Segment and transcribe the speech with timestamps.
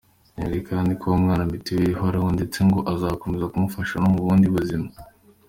[0.35, 4.87] Yemereye kandi uwo mwana Mitiweri ihoraho ndetse ngo azakomeza kumufasha no mu bundi buzima.